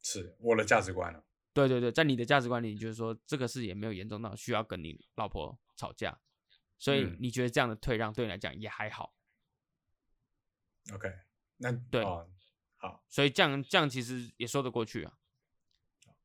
[0.01, 1.23] 是我的价值观了。
[1.53, 6.17] 对对对，在你的价值观里，你觉得说这个事也没有严重到需要跟你老婆吵架，
[6.77, 9.13] 所以嗯你觉得这样的退让对你来讲也还好。
[10.93, 11.11] OK，
[11.57, 12.29] 那对哦
[12.77, 15.17] 好，所以这样这样其实也说得过去啊。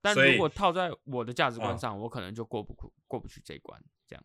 [0.00, 3.82] 但如果套在我的价值观嗯上，我可能就过不过过不去这一关。
[4.06, 4.24] 这样，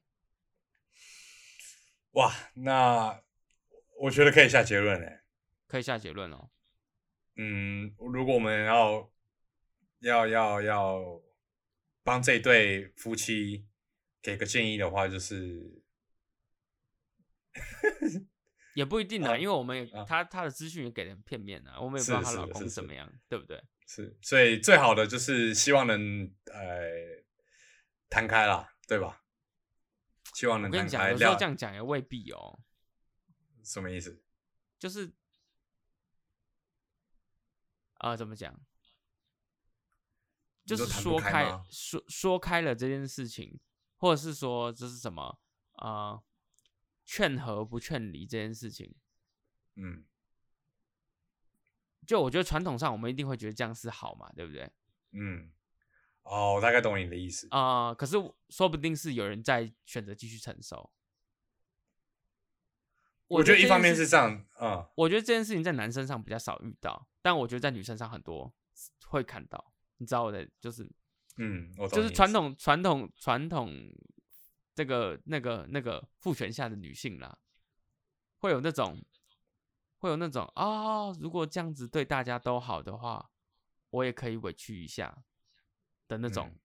[2.12, 3.24] 哇，那
[4.00, 5.22] 我觉得可以下结论嘞。
[5.68, 6.52] 可以下结论哦。
[7.36, 9.12] 嗯，如果我们要
[10.02, 11.22] 要要要
[12.04, 13.66] 帮这对夫妻
[14.22, 15.84] 给个建议的话，就是
[18.76, 23.64] 也不一定啊，啊因为我们也啊他他的资讯也给的很片面啊，我们也不知道是她老公怎么样，对不对？
[23.88, 27.24] 是，所以最好的就是希望能呃
[28.10, 29.24] 谈开啦，对吧？
[30.34, 32.60] 希望我跟你讲，能谈开，有时候这样讲也未必哦，
[33.64, 34.24] 什么意思？
[34.80, 35.12] 就是
[37.96, 38.60] 啊、怎么讲？
[40.76, 43.60] 就是说开说说开了这件事情，
[43.98, 45.40] 或者是说这是什么
[45.74, 46.24] 啊、呃
[47.04, 48.96] 劝和不劝离这件事情，
[49.76, 50.06] 嗯
[52.08, 54.72] 就我觉得传统上我们一定会觉得这样是好嘛，对不对？
[55.12, 55.52] 嗯，
[56.24, 57.48] 哦，我大概懂你的意思。
[57.52, 58.16] 啊、可是
[58.50, 60.92] 说不定是有人在选择继续承受。
[63.28, 68.54] 我觉得一方面是这样，嗯，我觉得这件事情在男生上比较少遇到，但我觉得在女生上很多
[69.08, 69.71] 会看到。
[70.02, 70.90] 你知道我的就是
[71.38, 73.72] 嗯，我就是传统传统传统
[74.74, 77.38] 这个那个那个父权下的女性啦，
[78.40, 79.00] 会有那种
[80.00, 83.30] 会有那种啊、如果这样子对大家都好的话，
[83.92, 85.24] 我也可以委屈一下
[86.08, 86.48] 的那种。
[86.48, 86.60] 嗯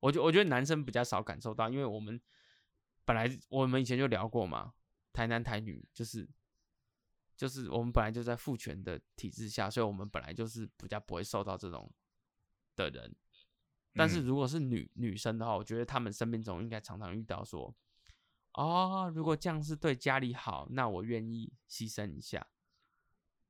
[0.00, 2.20] 我觉我觉得男生比较少感受到，因为我们
[3.06, 4.74] 本来我们以前就聊过嘛，
[5.14, 6.28] 台男台女就是
[7.34, 11.90] 就是我们本来就在父权的体制下，所以我们本来就是比较不会受到这种
[12.76, 13.14] 的人。
[13.94, 17.74] 但是嗯如果是女女生的话，我觉得她们生命中应该常常遇到说，
[18.54, 22.48] 哦，如果这样是对家里好，那我愿意牺牲一下。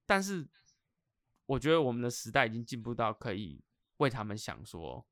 [0.06, 0.48] 但是
[1.46, 3.64] 我觉得我们的时代已经进步到可以
[3.98, 5.06] 为他们想说，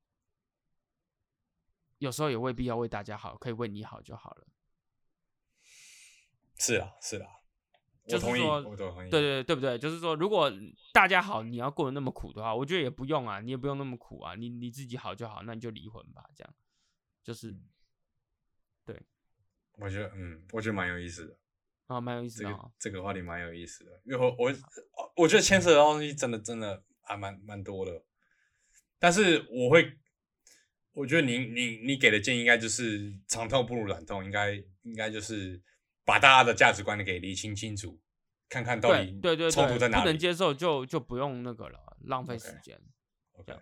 [1.97, 4.47] 有时候也未必要为大家好，可以为你好就好了。
[6.57, 7.42] 是啊是啦，
[8.05, 9.09] 就是说我同意。
[9.09, 9.77] 对对对，对不对？
[9.77, 10.51] 就是说，如果
[10.91, 16.53] 大家好，你要过得那么苦的话，我觉得也不用啊，你也不用那么苦啊，你你自己好就好，那你就离婚吧，这样
[17.23, 17.55] 就是
[18.85, 19.01] 对
[19.77, 21.37] 我觉得嗯，我觉得蛮有意思的。
[21.87, 22.71] 啊，蛮有意思这个的哦。
[22.79, 24.53] 这个话题蛮有意思的，因为我我
[25.17, 28.03] 我觉得牵扯的东西真的真的还蛮蛮多的，
[28.99, 29.97] 但是我会，
[30.93, 35.61] 我觉得你你你给的建议应该就是长痛不如短痛，应该应该就是
[36.05, 37.99] 把大家的价值观给理清清楚，
[38.49, 40.03] 看看到底对对对，冲突在哪里。
[40.03, 42.79] 不能接受就就不用那个了，浪费时间。
[43.33, 43.53] OK，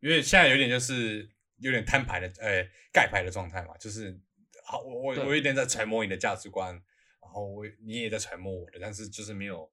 [0.00, 4.18] 因为现在有点就是有点摊牌的，呃，盖牌的状态嘛，就是
[4.64, 6.72] 好，我我我有点在揣摩你的价值观，
[7.20, 9.70] 然后我你也在揣摩我的，但是就是没有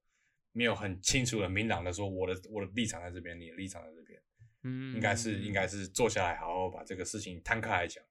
[0.52, 4.20] 没有很清楚的、明朗的说我的我的立场在这边，你的立场在这边，
[4.62, 8.04] 嗯，应该是应该是坐下来好好把这个事情摊开来讲，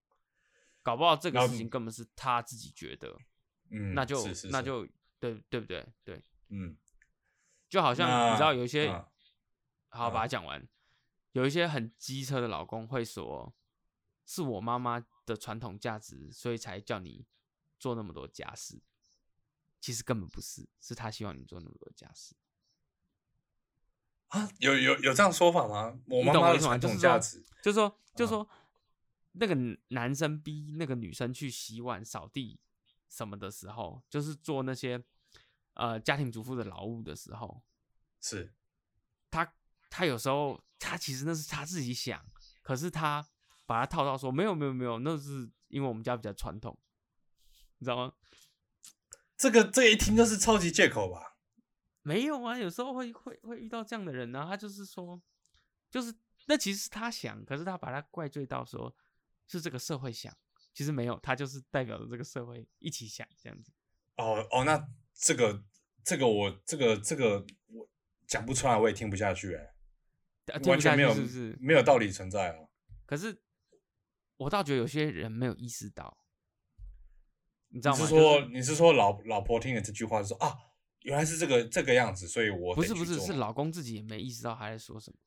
[0.82, 3.16] 搞不好这个事情根本是他自己觉得，
[3.70, 4.88] 嗯，那就是是是那就
[5.20, 5.88] 对对不对？
[6.04, 6.78] 对，嗯，
[7.70, 9.06] 就好像你知道有一些，嗯
[9.90, 10.68] 好把它嗯讲完，
[11.34, 13.54] 有一些很机车的老公会说，
[14.26, 17.26] 是我妈妈的传统价值，所以才叫你
[17.80, 18.82] 做那么多家事。
[19.80, 22.36] 其实根本不是，是他希望你做那么多家事。
[24.30, 26.00] 啊，有有有这样说法吗？
[26.08, 26.34] 我妈？
[26.34, 28.50] 妈的传统价值，，就是说，就嗯是说，
[29.34, 29.56] 那个
[29.90, 32.60] 男生逼那个女生去洗碗、扫地
[33.14, 35.00] 什么的时候，就是做那些
[35.76, 37.62] 呃家庭主妇的劳务的时候，
[38.20, 38.52] 是
[39.30, 39.54] 他
[39.92, 42.26] 他有时候他其实那是他自己想，
[42.64, 43.24] 可是他
[43.68, 46.76] 把他套到说没有没有没有，那是因为我们家比较传统，
[47.78, 48.14] 你知道吗？
[49.38, 51.38] 这个这一听就是超级借口吧？
[52.02, 55.22] 没有啊，有时候会会会遇到这样的人呢、他就是说，
[55.92, 56.14] 就是
[56.48, 58.94] 那其实是他想，可是他把他怪罪到说
[59.48, 60.36] 是这个社会想，
[60.74, 63.72] 其实没有，他就是代表着这个社会一起想这样子。
[64.18, 65.64] 哦哦，那这个
[66.04, 67.88] 这个我这个这个我
[68.28, 69.74] 讲不出来，我也听不下去、哎，
[70.66, 71.58] 完全没有是不是？
[71.60, 72.68] 没有道理存在啊。
[73.06, 73.42] 可是
[74.38, 76.26] 我倒觉得有些人没有意识到，
[77.70, 78.00] 你知道吗？
[78.00, 80.58] 你是说、就是你是说老老婆听了这句话就说啊，
[81.02, 85.18] 原来是这个这个样子，所以我不是不是是老公自己也没意识到他在说什么，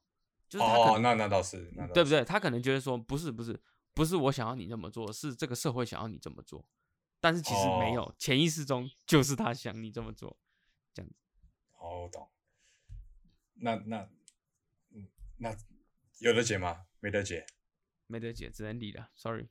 [0.48, 2.24] 就是哦，那那倒是，那倒是对不对？
[2.24, 3.58] 他可能觉得说不是不是
[3.96, 6.62] 不是我想要你这么做，是这个社会想要你这么做，
[7.18, 10.38] 但是其实没有，哦潜意识中就是他想你这么做，
[10.92, 11.16] 这样子。
[11.80, 12.28] 哦，我懂。
[13.54, 14.06] 那那
[14.94, 15.56] 嗯，那
[16.18, 16.82] 有得解吗？
[17.00, 17.46] 没得解。
[18.06, 19.48] 没得解，只能理了，sorry。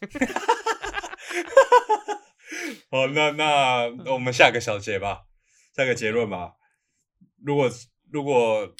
[2.90, 5.26] 好，那那那我们下个小结吧，
[5.74, 6.56] 下个结论吧。
[7.38, 7.70] 如果
[8.10, 8.74] 如果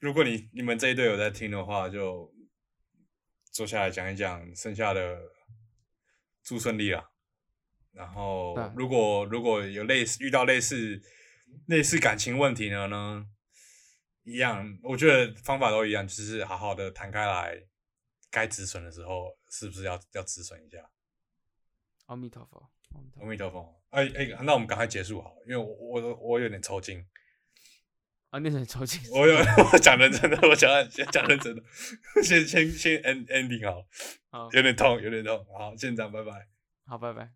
[0.00, 2.32] 如果你你们这一队有在听的话，就
[3.52, 5.20] 坐下来讲一讲，剩下的
[6.42, 7.04] 祝顺利啊。
[7.92, 11.00] 然后，如果如果有类似遇到类似
[11.66, 13.26] 类似感情问题呢呢，
[14.22, 17.66] 一样，我觉得方法都一样，就是好好的谈开来，
[18.30, 20.90] 该止损的时候是不是要要止损一下？
[22.06, 22.70] 阿弥陀佛，
[23.20, 23.82] 阿弥陀佛。
[23.90, 27.06] 哎哎，那我们赶快结束好了，因为我我我有点抽筋。
[28.32, 28.98] 啊，那很超级。
[29.10, 29.36] 我有
[29.72, 30.70] 我讲认真的，我讲
[31.12, 31.62] 讲认真的，
[32.24, 33.86] 先先先 end ending 好了，
[34.30, 35.44] 好，有点痛，有点痛。
[35.52, 36.48] 好，先这样，拜拜。
[36.86, 37.28] 好，拜拜。